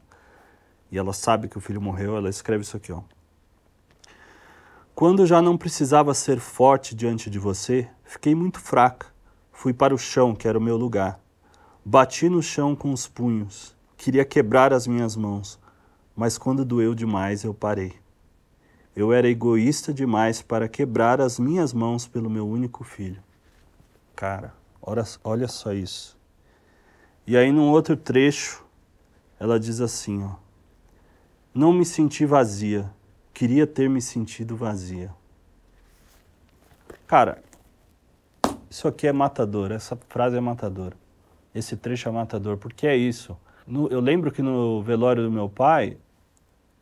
e 0.91 0.99
ela 0.99 1.13
sabe 1.13 1.49
que 1.49 1.57
o 1.57 1.61
filho 1.61 1.81
morreu, 1.81 2.17
ela 2.17 2.29
escreve 2.29 2.63
isso 2.63 2.77
aqui, 2.77 2.93
ó. 2.93 3.03
Quando 4.95 5.25
já 5.25 5.41
não 5.41 5.57
precisava 5.57 6.13
ser 6.13 6.41
forte 6.41 6.95
diante 6.95 7.31
de 7.31 7.39
você, 7.39 7.89
fiquei 8.05 8.35
muito 8.35 8.61
fraca. 8.61 9.07
Fui 9.53 9.73
para 9.73 9.95
o 9.95 9.99
chão, 9.99 10.35
que 10.35 10.47
era 10.47 10.59
o 10.59 10.63
meu 10.63 10.77
lugar. 10.77 11.19
Bati 11.85 12.29
no 12.29 12.43
chão 12.43 12.77
com 12.77 12.93
os 12.93 13.07
punhos. 13.09 13.75
Queria 13.97 14.25
quebrar 14.25 14.73
as 14.73 14.87
minhas 14.87 15.17
mãos, 15.17 15.59
mas 16.15 16.37
quando 16.37 16.65
doeu 16.65 16.95
demais, 16.95 17.45
eu 17.45 17.55
parei. 17.55 17.95
Eu 18.95 19.13
era 19.13 19.29
egoísta 19.29 19.95
demais 19.95 20.43
para 20.43 20.69
quebrar 20.69 21.21
as 21.21 21.39
minhas 21.39 21.73
mãos 21.73 22.07
pelo 22.07 22.29
meu 22.29 22.47
único 22.47 22.85
filho. 22.85 23.23
Cara, 24.17 24.53
olha, 24.83 25.05
olha 25.23 25.49
só 25.49 25.73
isso. 25.73 26.19
E 27.27 27.37
aí, 27.37 27.53
num 27.53 27.71
outro 27.71 27.97
trecho, 27.97 28.65
ela 29.39 29.59
diz 29.59 29.81
assim: 29.81 30.23
ó, 30.25 30.35
Não 31.53 31.73
me 31.73 31.85
senti 31.85 32.25
vazia, 32.25 32.89
queria 33.35 33.67
ter 33.67 33.91
me 33.91 34.01
sentido 34.01 34.55
vazia. 34.55 35.11
Cara, 37.09 37.43
isso 38.71 38.87
aqui 38.87 39.09
é 39.09 39.13
matador, 39.13 39.73
essa 39.73 39.99
frase 40.09 40.37
é 40.37 40.41
matadora. 40.41 40.97
Esse 41.53 41.77
trecho 41.77 42.09
é 42.09 42.13
matador, 42.13 42.57
porque 42.57 42.87
é 42.87 42.97
isso. 42.97 43.37
No, 43.67 43.89
eu 43.89 43.99
lembro 43.99 44.31
que 44.31 44.41
no 44.41 44.81
velório 44.81 45.25
do 45.25 45.31
meu 45.31 45.49
pai, 45.49 45.97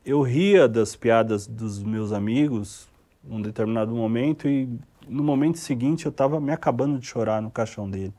eu 0.04 0.20
ria 0.20 0.68
das 0.68 0.94
piadas 0.94 1.46
dos 1.46 1.82
meus 1.82 2.12
amigos 2.12 2.86
num 3.24 3.40
determinado 3.40 3.94
momento 3.94 4.46
e 4.46 4.68
no 5.08 5.22
momento 5.22 5.56
seguinte 5.56 6.04
eu 6.04 6.10
estava 6.10 6.38
me 6.38 6.52
acabando 6.52 6.98
de 6.98 7.06
chorar 7.06 7.40
no 7.40 7.50
caixão 7.50 7.88
dele. 7.88 8.12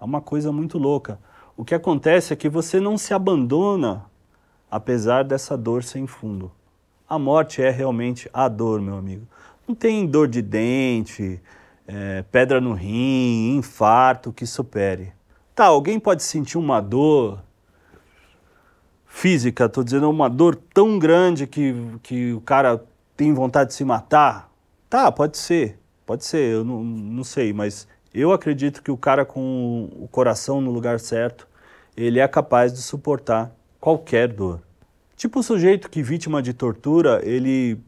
É 0.00 0.04
uma 0.04 0.20
coisa 0.20 0.50
muito 0.50 0.78
louca. 0.78 1.20
O 1.56 1.64
que 1.64 1.76
acontece 1.76 2.32
é 2.32 2.36
que 2.36 2.48
você 2.48 2.80
não 2.80 2.98
se 2.98 3.14
abandona 3.14 4.10
apesar 4.72 5.22
dessa 5.22 5.54
dor 5.54 5.84
sem 5.84 6.06
fundo. 6.06 6.50
A 7.06 7.18
morte 7.18 7.60
é 7.60 7.68
realmente 7.68 8.30
a 8.32 8.48
dor, 8.48 8.80
meu 8.80 8.96
amigo. 8.96 9.28
Não 9.68 9.74
tem 9.74 10.06
dor 10.06 10.26
de 10.26 10.40
dente, 10.40 11.38
é, 11.86 12.24
pedra 12.32 12.58
no 12.58 12.72
rim, 12.72 13.54
infarto 13.58 14.32
que 14.32 14.46
supere. 14.46 15.12
Tá, 15.54 15.66
alguém 15.66 16.00
pode 16.00 16.22
sentir 16.22 16.56
uma 16.56 16.80
dor 16.80 17.38
física, 19.06 19.66
estou 19.66 19.84
dizendo 19.84 20.08
uma 20.08 20.30
dor 20.30 20.56
tão 20.56 20.98
grande 20.98 21.46
que, 21.46 21.74
que 22.02 22.32
o 22.32 22.40
cara 22.40 22.82
tem 23.14 23.34
vontade 23.34 23.68
de 23.68 23.74
se 23.74 23.84
matar? 23.84 24.50
Tá, 24.88 25.12
pode 25.12 25.36
ser, 25.36 25.78
pode 26.06 26.24
ser, 26.24 26.50
eu 26.50 26.64
não, 26.64 26.82
não 26.82 27.24
sei, 27.24 27.52
mas 27.52 27.86
eu 28.14 28.32
acredito 28.32 28.82
que 28.82 28.90
o 28.90 28.96
cara 28.96 29.26
com 29.26 29.90
o 30.00 30.08
coração 30.08 30.62
no 30.62 30.70
lugar 30.70 30.98
certo, 30.98 31.46
ele 31.94 32.18
é 32.18 32.26
capaz 32.26 32.72
de 32.72 32.80
suportar 32.80 33.54
qualquer 33.82 34.28
dor. 34.28 34.62
Tipo 35.16 35.40
o 35.40 35.42
sujeito 35.42 35.90
que 35.90 36.04
vítima 36.04 36.40
de 36.40 36.54
tortura, 36.54 37.20
ele 37.24 37.80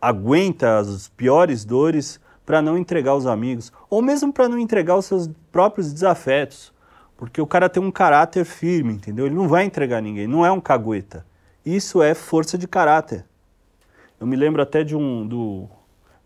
aguenta 0.00 0.78
as 0.78 1.08
piores 1.10 1.62
dores 1.62 2.18
para 2.46 2.62
não 2.62 2.78
entregar 2.78 3.14
os 3.14 3.26
amigos, 3.26 3.70
ou 3.90 4.00
mesmo 4.00 4.32
para 4.32 4.48
não 4.48 4.58
entregar 4.58 4.96
os 4.96 5.04
seus 5.04 5.28
próprios 5.52 5.92
desafetos. 5.92 6.72
Porque 7.18 7.38
o 7.38 7.46
cara 7.46 7.68
tem 7.68 7.82
um 7.82 7.90
caráter 7.90 8.46
firme, 8.46 8.94
entendeu? 8.94 9.26
Ele 9.26 9.34
não 9.34 9.46
vai 9.46 9.64
entregar 9.64 10.00
ninguém, 10.00 10.26
não 10.26 10.44
é 10.44 10.50
um 10.50 10.60
cagueta. 10.60 11.26
Isso 11.64 12.02
é 12.02 12.14
força 12.14 12.56
de 12.56 12.66
caráter. 12.66 13.26
Eu 14.18 14.26
me 14.26 14.36
lembro 14.36 14.62
até 14.62 14.82
de 14.82 14.96
um 14.96 15.26
do 15.26 15.68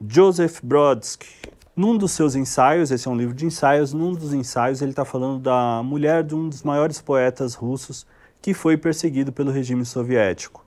Joseph 0.07 0.61
Brodsky. 0.63 1.51
Num 1.75 1.97
dos 1.97 2.13
seus 2.13 2.37
ensaios, 2.37 2.93
esse 2.93 3.09
é 3.09 3.11
um 3.11 3.17
livro 3.17 3.35
de 3.35 3.45
ensaios, 3.45 3.93
num 3.93 4.13
dos 4.13 4.33
ensaios 4.33 4.81
ele 4.83 4.93
está 4.93 5.05
falando 5.05 5.41
da 5.41 5.83
mulher 5.83 6.23
de 6.23 6.35
um 6.37 6.49
dos 6.49 6.63
maiores 6.63 7.01
poetas 7.01 7.55
russos 7.55 8.07
que 8.41 8.55
foi 8.55 8.77
perseguido 8.77 9.33
pelo 9.33 9.51
regime 9.51 9.85
soviético. 9.85 10.65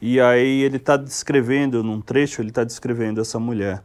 E 0.00 0.20
aí 0.20 0.62
ele 0.62 0.76
está 0.76 0.96
descrevendo, 0.96 1.82
num 1.82 2.00
trecho, 2.00 2.42
ele 2.42 2.50
está 2.50 2.64
descrevendo 2.64 3.20
essa 3.20 3.38
mulher, 3.38 3.82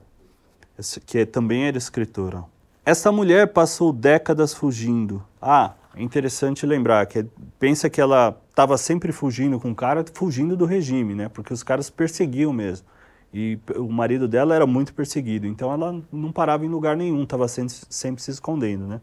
que 1.06 1.26
também 1.26 1.66
era 1.66 1.78
escritora. 1.78 2.44
Essa 2.86 3.12
mulher 3.12 3.54
passou 3.54 3.94
décadas 3.94 4.54
fugindo. 4.54 5.24
Ah, 5.42 5.74
é 5.96 6.02
interessante 6.02 6.66
lembrar 6.66 7.06
que 7.06 7.26
pensa 7.60 7.90
que 7.90 8.02
ela 8.02 8.38
estava 8.50 8.78
sempre 8.78 9.12
fugindo 9.12 9.60
com 9.60 9.72
o 9.72 9.76
cara, 9.76 10.04
fugindo 10.14 10.58
do 10.58 10.66
regime, 10.66 11.16
né? 11.16 11.30
Porque 11.30 11.54
os 11.54 11.64
caras 11.64 11.90
perseguiam 11.90 12.52
mesmo. 12.52 12.88
E 13.34 13.58
o 13.78 13.90
marido 13.90 14.28
dela 14.28 14.54
era 14.54 14.68
muito 14.68 14.94
perseguido, 14.94 15.48
então 15.48 15.72
ela 15.72 16.04
não 16.12 16.34
parava 16.34 16.66
em 16.66 16.70
lugar 16.70 16.98
nenhum, 16.98 17.24
estava 17.24 17.48
sempre, 17.48 17.74
sempre 17.90 18.22
se 18.22 18.32
escondendo, 18.32 18.86
né? 18.86 19.00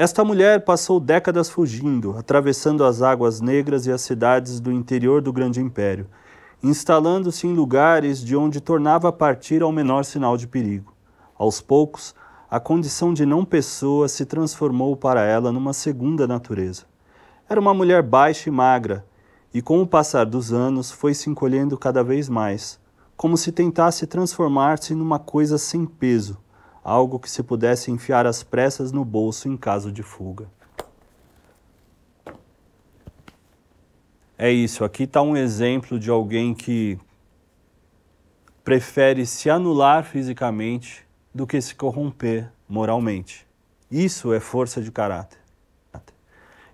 Esta 0.00 0.24
mulher 0.24 0.64
passou 0.64 1.00
décadas 1.00 1.50
fugindo, 1.50 2.16
atravessando 2.16 2.84
as 2.84 3.02
águas 3.02 3.40
negras 3.40 3.84
e 3.84 3.90
as 3.90 4.00
cidades 4.00 4.60
do 4.60 4.70
interior 4.70 5.20
do 5.20 5.32
grande 5.32 5.60
império, 5.60 6.06
instalando-se 6.62 7.48
em 7.48 7.52
lugares 7.52 8.20
de 8.20 8.36
onde 8.36 8.60
tornava 8.60 9.08
a 9.08 9.12
partir 9.12 9.60
ao 9.60 9.72
menor 9.72 10.04
sinal 10.04 10.36
de 10.36 10.46
perigo. 10.46 10.94
Aos 11.36 11.60
poucos, 11.60 12.14
a 12.48 12.60
condição 12.60 13.12
de 13.12 13.26
não 13.26 13.44
pessoa 13.44 14.06
se 14.06 14.24
transformou 14.24 14.96
para 14.96 15.24
ela 15.24 15.50
numa 15.50 15.72
segunda 15.72 16.28
natureza. 16.28 16.84
Era 17.48 17.58
uma 17.58 17.74
mulher 17.74 18.00
baixa 18.00 18.48
e 18.48 18.52
magra, 18.52 19.04
e 19.52 19.60
com 19.60 19.82
o 19.82 19.86
passar 19.86 20.26
dos 20.26 20.52
anos 20.52 20.92
foi 20.92 21.12
se 21.12 21.28
encolhendo 21.28 21.76
cada 21.76 22.04
vez 22.04 22.28
mais, 22.28 22.78
como 23.16 23.36
se 23.36 23.50
tentasse 23.50 24.06
transformar-se 24.06 24.94
numa 24.94 25.18
coisa 25.18 25.58
sem 25.58 25.84
peso, 25.84 26.38
algo 26.88 27.18
que 27.18 27.30
se 27.30 27.42
pudesse 27.42 27.90
enfiar 27.90 28.26
às 28.26 28.42
pressas 28.42 28.90
no 28.90 29.04
bolso 29.04 29.48
em 29.48 29.56
caso 29.56 29.92
de 29.92 30.02
fuga. 30.02 30.48
É 34.36 34.50
isso, 34.50 34.84
aqui 34.84 35.02
está 35.02 35.20
um 35.20 35.36
exemplo 35.36 35.98
de 35.98 36.10
alguém 36.10 36.54
que 36.54 36.98
prefere 38.64 39.26
se 39.26 39.50
anular 39.50 40.04
fisicamente 40.04 41.06
do 41.34 41.46
que 41.46 41.60
se 41.60 41.74
corromper 41.74 42.50
moralmente. 42.68 43.46
Isso 43.90 44.32
é 44.32 44.40
força 44.40 44.80
de 44.80 44.92
caráter. 44.92 45.38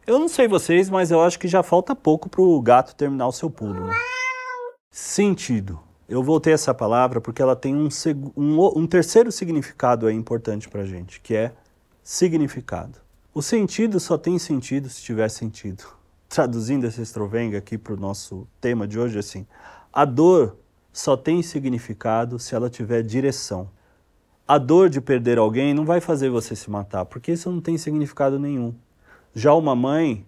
Eu 0.06 0.18
não 0.18 0.28
sei 0.28 0.46
vocês, 0.46 0.90
mas 0.90 1.10
eu 1.10 1.22
acho 1.22 1.38
que 1.38 1.48
já 1.48 1.62
falta 1.62 1.96
pouco 1.96 2.28
para 2.28 2.42
o 2.42 2.60
gato 2.60 2.94
terminar 2.94 3.26
o 3.26 3.32
seu 3.32 3.48
pulo. 3.48 3.86
Né? 3.86 3.94
Sentido. 4.90 5.80
Eu 6.08 6.22
voltei 6.22 6.52
essa 6.52 6.74
palavra 6.74 7.20
porque 7.20 7.40
ela 7.40 7.56
tem 7.56 7.74
um, 7.74 7.88
um, 8.36 8.78
um 8.78 8.86
terceiro 8.86 9.32
significado 9.32 10.06
aí 10.06 10.14
importante 10.14 10.68
para 10.68 10.82
a 10.82 10.86
gente, 10.86 11.20
que 11.20 11.34
é 11.34 11.52
significado. 12.02 12.98
O 13.32 13.42
sentido 13.42 13.98
só 13.98 14.18
tem 14.18 14.38
sentido 14.38 14.88
se 14.88 15.02
tiver 15.02 15.28
sentido. 15.28 15.84
Traduzindo 16.28 16.86
esse 16.86 17.00
estrovenga 17.00 17.58
aqui 17.58 17.78
para 17.78 17.94
o 17.94 17.96
nosso 17.96 18.46
tema 18.60 18.86
de 18.86 18.98
hoje, 18.98 19.18
assim, 19.18 19.46
a 19.92 20.04
dor 20.04 20.56
só 20.92 21.16
tem 21.16 21.42
significado 21.42 22.38
se 22.38 22.54
ela 22.54 22.68
tiver 22.68 23.02
direção 23.02 23.70
a 24.46 24.58
dor 24.58 24.90
de 24.90 25.00
perder 25.00 25.38
alguém 25.38 25.72
não 25.72 25.86
vai 25.86 26.00
fazer 26.00 26.28
você 26.28 26.54
se 26.54 26.70
matar, 26.70 27.06
porque 27.06 27.32
isso 27.32 27.50
não 27.50 27.60
tem 27.60 27.78
significado 27.78 28.38
nenhum. 28.38 28.74
Já 29.34 29.54
uma 29.54 29.74
mãe 29.74 30.26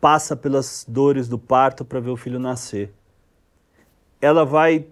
passa 0.00 0.34
pelas 0.36 0.84
dores 0.86 1.28
do 1.28 1.38
parto 1.38 1.84
para 1.84 2.00
ver 2.00 2.10
o 2.10 2.16
filho 2.16 2.40
nascer. 2.40 2.92
Ela 4.26 4.44
vai 4.44 4.84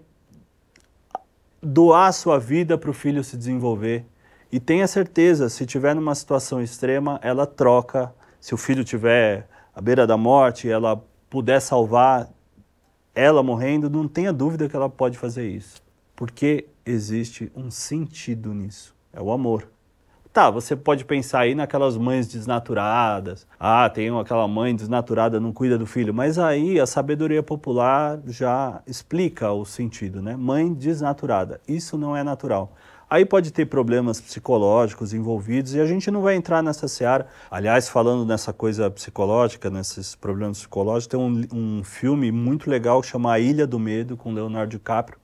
doar 1.61 2.13
sua 2.13 2.39
vida 2.39 2.77
para 2.77 2.89
o 2.89 2.93
filho 2.93 3.21
se 3.21 3.35
desenvolver. 3.35 4.05
E 4.49 4.61
tenha 4.61 4.87
certeza, 4.87 5.49
se 5.49 5.65
tiver 5.65 5.93
numa 5.93 6.15
situação 6.15 6.61
extrema, 6.61 7.19
ela 7.21 7.45
troca. 7.45 8.15
Se 8.39 8.53
o 8.53 8.57
filho 8.57 8.85
tiver 8.85 9.45
à 9.75 9.81
beira 9.81 10.07
da 10.07 10.15
morte, 10.15 10.69
ela 10.69 11.03
puder 11.29 11.59
salvar 11.59 12.29
ela 13.13 13.43
morrendo, 13.43 13.89
não 13.89 14.07
tenha 14.07 14.31
dúvida 14.31 14.69
que 14.69 14.75
ela 14.75 14.89
pode 14.89 15.17
fazer 15.17 15.49
isso. 15.49 15.83
Porque 16.15 16.69
existe 16.85 17.51
um 17.53 17.69
sentido 17.69 18.53
nisso. 18.53 18.95
É 19.11 19.21
o 19.21 19.33
amor. 19.33 19.67
Tá, 20.35 20.49
você 20.49 20.75
pode 20.75 21.05
pensar 21.05 21.39
aí 21.39 21.55
naquelas 21.55 21.95
mães 21.95 22.27
desnaturadas. 22.27 23.47
Ah, 23.57 23.89
tem 23.89 24.09
aquela 24.19 24.45
mãe 24.49 24.75
desnaturada, 24.75 25.39
não 25.39 25.53
cuida 25.53 25.77
do 25.77 25.85
filho. 25.85 26.13
Mas 26.13 26.37
aí 26.37 26.77
a 26.77 26.85
sabedoria 26.85 27.41
popular 27.41 28.19
já 28.27 28.81
explica 28.85 29.49
o 29.53 29.63
sentido, 29.63 30.21
né? 30.21 30.35
Mãe 30.35 30.73
desnaturada. 30.73 31.61
Isso 31.65 31.97
não 31.97 32.17
é 32.17 32.21
natural. 32.21 32.73
Aí 33.09 33.23
pode 33.23 33.49
ter 33.49 33.67
problemas 33.67 34.19
psicológicos 34.19 35.13
envolvidos 35.13 35.73
e 35.73 35.79
a 35.79 35.85
gente 35.85 36.11
não 36.11 36.21
vai 36.21 36.35
entrar 36.35 36.61
nessa 36.61 36.89
seara. 36.89 37.27
Aliás, 37.49 37.87
falando 37.87 38.25
nessa 38.25 38.51
coisa 38.51 38.91
psicológica, 38.91 39.69
nesses 39.69 40.15
problemas 40.15 40.57
psicológicos, 40.57 41.07
tem 41.07 41.17
um, 41.17 41.45
um 41.53 41.81
filme 41.81 42.29
muito 42.29 42.69
legal 42.69 42.99
que 42.99 43.07
chama 43.07 43.31
A 43.31 43.39
Ilha 43.39 43.65
do 43.65 43.79
Medo, 43.79 44.17
com 44.17 44.33
Leonardo 44.33 44.71
DiCaprio. 44.71 45.17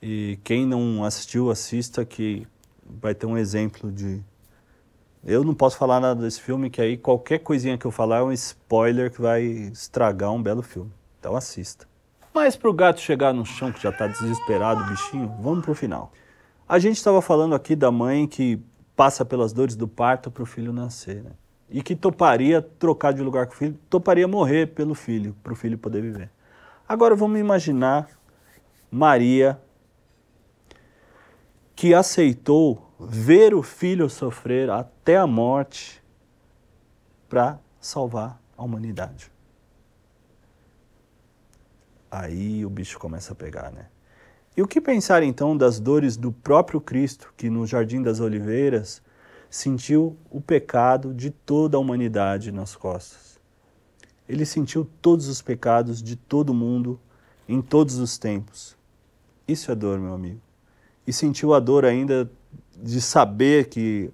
E 0.00 0.38
quem 0.44 0.64
não 0.64 1.02
assistiu, 1.02 1.50
assista, 1.50 2.04
que 2.04 2.46
vai 3.00 3.14
ter 3.14 3.26
um 3.26 3.36
exemplo 3.36 3.90
de. 3.90 4.22
Eu 5.24 5.44
não 5.44 5.54
posso 5.54 5.76
falar 5.76 6.00
nada 6.00 6.20
desse 6.20 6.40
filme, 6.40 6.68
que 6.68 6.80
aí 6.80 6.96
qualquer 6.96 7.38
coisinha 7.38 7.78
que 7.78 7.86
eu 7.86 7.90
falar 7.90 8.18
é 8.18 8.22
um 8.22 8.32
spoiler 8.32 9.10
que 9.10 9.20
vai 9.20 9.42
estragar 9.42 10.32
um 10.32 10.42
belo 10.42 10.62
filme. 10.62 10.90
Então 11.20 11.36
assista. 11.36 11.86
Mas 12.34 12.56
para 12.56 12.70
o 12.70 12.72
gato 12.72 13.00
chegar 13.00 13.32
no 13.32 13.44
chão, 13.44 13.70
que 13.70 13.82
já 13.82 13.90
está 13.90 14.06
desesperado, 14.06 14.84
bichinho, 14.84 15.32
vamos 15.40 15.62
para 15.64 15.72
o 15.72 15.74
final. 15.74 16.12
A 16.68 16.78
gente 16.78 16.96
estava 16.96 17.20
falando 17.20 17.54
aqui 17.54 17.76
da 17.76 17.90
mãe 17.90 18.26
que 18.26 18.60
passa 18.96 19.24
pelas 19.24 19.52
dores 19.52 19.76
do 19.76 19.86
parto 19.86 20.30
para 20.30 20.42
o 20.42 20.46
filho 20.46 20.72
nascer, 20.72 21.22
né? 21.22 21.32
E 21.70 21.82
que 21.82 21.94
toparia 21.94 22.62
trocar 22.62 23.12
de 23.12 23.22
lugar 23.22 23.46
com 23.46 23.52
o 23.52 23.56
filho, 23.56 23.78
toparia 23.88 24.26
morrer 24.26 24.68
pelo 24.68 24.94
filho, 24.94 25.36
para 25.42 25.52
o 25.52 25.56
filho 25.56 25.78
poder 25.78 26.02
viver. 26.02 26.30
Agora 26.88 27.14
vamos 27.14 27.38
imaginar 27.38 28.08
Maria 28.90 29.58
que 31.74 31.94
aceitou 31.94 32.90
ver 32.98 33.54
o 33.54 33.62
filho 33.62 34.08
sofrer 34.08 34.70
até 34.70 35.16
a 35.16 35.26
morte 35.26 36.02
para 37.28 37.58
salvar 37.80 38.40
a 38.56 38.62
humanidade. 38.62 39.30
Aí 42.10 42.64
o 42.64 42.70
bicho 42.70 42.98
começa 42.98 43.32
a 43.32 43.36
pegar, 43.36 43.72
né? 43.72 43.86
E 44.54 44.60
o 44.60 44.68
que 44.68 44.80
pensar 44.82 45.22
então 45.22 45.56
das 45.56 45.80
dores 45.80 46.16
do 46.16 46.30
próprio 46.30 46.78
Cristo, 46.80 47.32
que 47.36 47.48
no 47.48 47.66
Jardim 47.66 48.02
das 48.02 48.20
Oliveiras 48.20 49.02
sentiu 49.48 50.16
o 50.30 50.40
pecado 50.40 51.14
de 51.14 51.30
toda 51.30 51.78
a 51.78 51.80
humanidade 51.80 52.52
nas 52.52 52.76
costas? 52.76 53.40
Ele 54.28 54.44
sentiu 54.44 54.86
todos 55.00 55.26
os 55.26 55.40
pecados 55.40 56.02
de 56.02 56.16
todo 56.16 56.52
mundo 56.52 57.00
em 57.48 57.62
todos 57.62 57.96
os 57.96 58.18
tempos. 58.18 58.76
Isso 59.48 59.72
é 59.72 59.74
dor, 59.74 59.98
meu 59.98 60.12
amigo. 60.12 60.40
E 61.06 61.12
sentiu 61.12 61.54
a 61.54 61.60
dor 61.60 61.84
ainda 61.84 62.30
de 62.76 63.00
saber 63.00 63.68
que, 63.68 64.10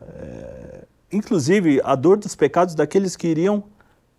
é, 0.00 0.84
inclusive, 1.12 1.80
a 1.84 1.94
dor 1.94 2.16
dos 2.16 2.34
pecados 2.34 2.74
daqueles 2.74 3.16
que 3.16 3.28
iriam 3.28 3.64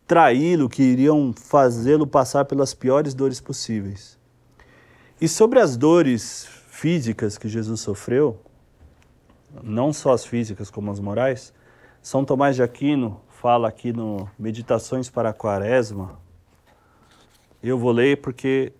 traí-lo, 0.08 0.70
que 0.70 0.84
iriam 0.84 1.34
fazê-lo 1.34 2.06
passar 2.06 2.46
pelas 2.46 2.74
piores 2.74 3.13
dores 3.13 3.39
possíveis. 3.42 4.18
E 5.20 5.27
sobre 5.27 5.60
as 5.60 5.77
dores 5.77 6.48
físicas 6.68 7.38
que 7.38 7.48
Jesus 7.48 7.80
sofreu, 7.80 8.39
não 9.63 9.94
só 9.94 10.13
as 10.13 10.25
físicas 10.25 10.70
como 10.70 10.92
as 10.92 11.00
morais, 11.00 11.54
São 12.01 12.25
Tomás 12.25 12.56
de 12.56 12.62
Aquino 12.62 13.22
fala 13.30 13.68
aqui 13.68 13.94
no 13.94 14.30
Meditações 14.38 15.10
para 15.10 15.30
a 15.30 15.34
Quaresma. 15.34 16.20
Eu 17.63 17.77
vou 17.77 17.92
ler 17.92 18.22
porque 18.22 18.74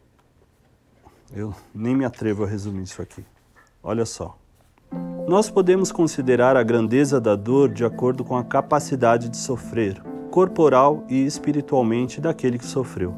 eu 1.34 1.54
nem 1.74 1.96
me 1.96 2.06
atrevo 2.06 2.44
a 2.44 2.48
resumir 2.48 2.84
isso 2.84 3.02
aqui. 3.02 3.24
Olha 3.82 4.06
só. 4.06 4.38
Nós 5.28 5.50
podemos 5.50 5.92
considerar 5.92 6.56
a 6.56 6.64
grandeza 6.64 7.20
da 7.20 7.36
dor 7.36 7.70
de 7.70 7.84
acordo 7.84 8.24
com 8.24 8.38
a 8.38 8.44
capacidade 8.44 9.30
de 9.30 9.38
sofrer, 9.38 10.02
corporal 10.30 11.04
e 11.10 11.26
espiritualmente, 11.26 12.22
daquele 12.22 12.60
que 12.60 12.66
sofreu. 12.66 13.14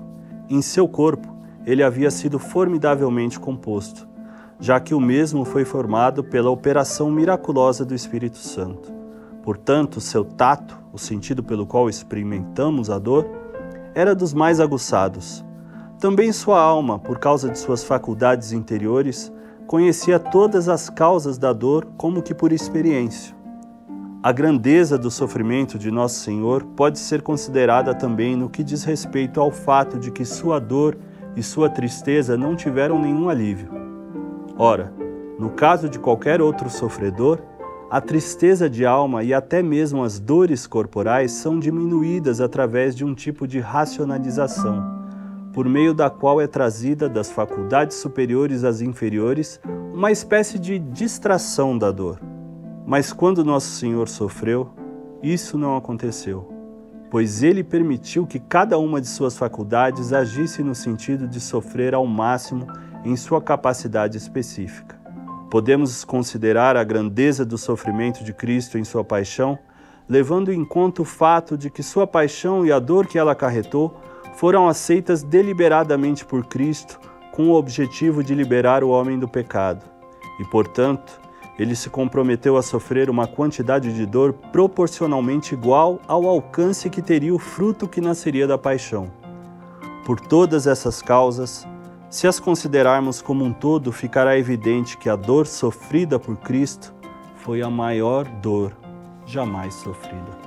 Em 0.49 0.61
seu 0.61 0.87
corpo, 0.87 1.35
ele 1.65 1.83
havia 1.83 2.09
sido 2.09 2.39
formidavelmente 2.39 3.39
composto, 3.39 4.07
já 4.59 4.79
que 4.79 4.93
o 4.93 5.01
mesmo 5.01 5.43
foi 5.43 5.65
formado 5.65 6.23
pela 6.23 6.49
operação 6.49 7.11
miraculosa 7.11 7.83
do 7.83 7.93
Espírito 7.93 8.37
Santo. 8.37 8.91
Portanto, 9.43 9.99
seu 9.99 10.23
tato, 10.23 10.77
o 10.93 10.97
sentido 10.97 11.43
pelo 11.43 11.65
qual 11.65 11.89
experimentamos 11.89 12.89
a 12.89 12.97
dor, 12.97 13.29
era 13.93 14.15
dos 14.15 14.33
mais 14.33 14.59
aguçados. 14.59 15.43
Também 15.99 16.31
sua 16.31 16.61
alma, 16.61 16.99
por 16.99 17.17
causa 17.17 17.49
de 17.49 17.57
suas 17.57 17.83
faculdades 17.83 18.51
interiores, 18.51 19.33
conhecia 19.65 20.19
todas 20.19 20.69
as 20.69 20.91
causas 20.91 21.39
da 21.39 21.51
dor 21.51 21.87
como 21.97 22.21
que 22.21 22.35
por 22.35 22.51
experiência. 22.51 23.35
A 24.21 24.31
grandeza 24.31 24.95
do 24.95 25.09
sofrimento 25.09 25.79
de 25.79 25.89
Nosso 25.89 26.19
Senhor 26.19 26.63
pode 26.75 26.99
ser 26.99 27.23
considerada 27.23 27.95
também 27.95 28.35
no 28.35 28.47
que 28.47 28.63
diz 28.63 28.83
respeito 28.83 29.41
ao 29.41 29.49
fato 29.49 29.97
de 29.97 30.11
que 30.11 30.23
sua 30.23 30.59
dor 30.59 30.95
e 31.35 31.41
sua 31.41 31.67
tristeza 31.67 32.37
não 32.37 32.55
tiveram 32.55 33.01
nenhum 33.01 33.27
alívio. 33.27 33.69
Ora, 34.55 34.93
no 35.39 35.49
caso 35.49 35.89
de 35.89 35.97
qualquer 35.97 36.41
outro 36.41 36.69
sofredor, 36.69 37.39
a 37.89 38.01
tristeza 38.01 38.69
de 38.69 38.85
alma 38.85 39.23
e 39.23 39.33
até 39.33 39.63
mesmo 39.63 40.03
as 40.03 40.19
dores 40.19 40.67
corporais 40.67 41.31
são 41.31 41.59
diminuídas 41.59 42.39
através 42.39 42.95
de 42.95 43.05
um 43.05 43.15
tipo 43.15 43.47
de 43.47 43.59
racionalização, 43.59 44.96
por 45.57 45.67
meio 45.67 45.91
da 45.91 46.07
qual 46.07 46.39
é 46.39 46.45
trazida 46.45 47.09
das 47.09 47.31
faculdades 47.31 47.97
superiores 47.97 48.63
às 48.63 48.79
inferiores 48.79 49.59
uma 49.91 50.11
espécie 50.11 50.59
de 50.59 50.77
distração 50.77 51.75
da 51.75 51.89
dor. 51.89 52.21
Mas 52.85 53.11
quando 53.11 53.43
Nosso 53.43 53.71
Senhor 53.71 54.07
sofreu, 54.07 54.69
isso 55.23 55.57
não 55.57 55.75
aconteceu 55.75 56.55
pois 57.09 57.41
ele 57.41 57.63
permitiu 57.63 58.27
que 58.27 58.39
cada 58.39 58.77
uma 58.77 58.99
de 58.99 59.07
suas 59.07 59.35
faculdades 59.35 60.11
agisse 60.13 60.61
no 60.61 60.75
sentido 60.75 61.27
de 61.27 61.39
sofrer 61.39 61.95
ao 61.95 62.05
máximo 62.05 62.67
em 63.03 63.15
sua 63.15 63.41
capacidade 63.41 64.17
específica. 64.17 64.99
Podemos 65.49 66.03
considerar 66.03 66.75
a 66.75 66.83
grandeza 66.83 67.45
do 67.45 67.57
sofrimento 67.57 68.23
de 68.23 68.33
Cristo 68.33 68.77
em 68.77 68.83
sua 68.83 69.03
paixão, 69.03 69.57
levando 70.07 70.51
em 70.51 70.65
conta 70.65 71.01
o 71.01 71.05
fato 71.05 71.57
de 71.57 71.69
que 71.69 71.81
sua 71.81 72.05
paixão 72.05 72.65
e 72.65 72.71
a 72.71 72.77
dor 72.79 73.07
que 73.07 73.17
ela 73.17 73.31
acarretou 73.31 73.97
foram 74.37 74.67
aceitas 74.67 75.23
deliberadamente 75.23 76.23
por 76.23 76.45
Cristo 76.45 76.99
com 77.31 77.49
o 77.49 77.55
objetivo 77.55 78.23
de 78.23 78.35
liberar 78.35 78.83
o 78.83 78.89
homem 78.89 79.17
do 79.17 79.27
pecado. 79.27 79.83
E, 80.39 80.45
portanto, 80.45 81.19
ele 81.57 81.75
se 81.75 81.89
comprometeu 81.89 82.55
a 82.55 82.61
sofrer 82.61 83.09
uma 83.09 83.25
quantidade 83.25 83.91
de 83.91 84.05
dor 84.05 84.33
proporcionalmente 84.51 85.55
igual 85.55 85.99
ao 86.07 86.27
alcance 86.27 86.87
que 86.87 87.01
teria 87.01 87.33
o 87.33 87.39
fruto 87.39 87.87
que 87.87 87.99
nasceria 87.99 88.45
da 88.45 88.59
paixão. 88.59 89.11
Por 90.05 90.19
todas 90.19 90.67
essas 90.67 91.01
causas, 91.01 91.67
se 92.07 92.27
as 92.27 92.39
considerarmos 92.39 93.23
como 93.23 93.43
um 93.43 93.51
todo, 93.51 93.91
ficará 93.91 94.37
evidente 94.37 94.99
que 94.99 95.09
a 95.09 95.15
dor 95.15 95.47
sofrida 95.47 96.19
por 96.19 96.37
Cristo 96.37 96.93
foi 97.37 97.63
a 97.63 97.71
maior 97.71 98.25
dor 98.25 98.71
jamais 99.25 99.73
sofrida. 99.73 100.46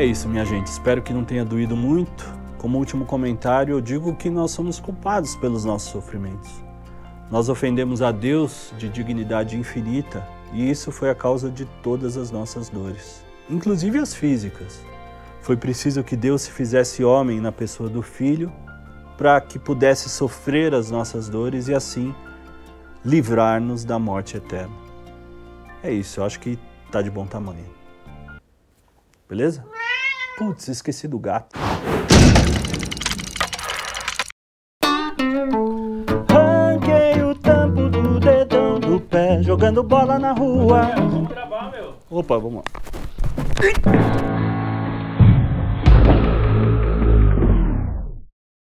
É 0.00 0.04
isso, 0.06 0.30
minha 0.30 0.46
gente. 0.46 0.66
Espero 0.68 1.02
que 1.02 1.12
não 1.12 1.26
tenha 1.26 1.44
doído 1.44 1.76
muito. 1.76 2.26
Como 2.56 2.78
último 2.78 3.04
comentário, 3.04 3.74
eu 3.74 3.82
digo 3.82 4.16
que 4.16 4.30
nós 4.30 4.50
somos 4.50 4.80
culpados 4.80 5.36
pelos 5.36 5.62
nossos 5.62 5.90
sofrimentos. 5.90 6.50
Nós 7.30 7.50
ofendemos 7.50 8.00
a 8.00 8.10
Deus 8.10 8.72
de 8.78 8.88
dignidade 8.88 9.58
infinita 9.58 10.26
e 10.54 10.70
isso 10.70 10.90
foi 10.90 11.10
a 11.10 11.14
causa 11.14 11.50
de 11.50 11.66
todas 11.82 12.16
as 12.16 12.30
nossas 12.30 12.70
dores, 12.70 13.22
inclusive 13.50 13.98
as 13.98 14.14
físicas. 14.14 14.80
Foi 15.42 15.54
preciso 15.54 16.02
que 16.02 16.16
Deus 16.16 16.40
se 16.40 16.50
fizesse 16.50 17.04
homem 17.04 17.38
na 17.38 17.52
pessoa 17.52 17.90
do 17.90 18.00
Filho 18.00 18.50
para 19.18 19.38
que 19.38 19.58
pudesse 19.58 20.08
sofrer 20.08 20.74
as 20.74 20.90
nossas 20.90 21.28
dores 21.28 21.68
e 21.68 21.74
assim 21.74 22.14
livrar-nos 23.04 23.84
da 23.84 23.98
morte 23.98 24.38
eterna. 24.38 24.74
É 25.82 25.92
isso, 25.92 26.20
eu 26.20 26.24
acho 26.24 26.40
que 26.40 26.58
tá 26.90 27.02
de 27.02 27.10
bom 27.10 27.26
tamanho. 27.26 27.68
Beleza? 29.28 29.62
Putz, 30.40 30.68
esqueci 30.68 31.06
do 31.06 31.18
gato. 31.18 31.58
jogando 39.42 39.82
bola 39.82 40.18
na 40.18 40.32
rua. 40.32 40.92
Vamos 40.96 41.28
gravar, 41.28 41.70
meu. 41.70 41.94
Opa, 42.08 42.38
vamos 42.38 42.62
lá. 42.64 44.49